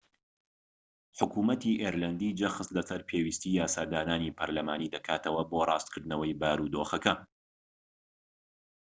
[1.19, 7.13] حکومەتی ئیرلەندی جەخت لەسەر پێویستیی یاسادانانی پەرلەمانی دەکاتەوە بۆ ڕاستکردنەوەی بارودۆخەکە